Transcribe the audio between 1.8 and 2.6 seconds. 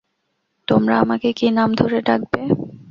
ধরে ডাকবে?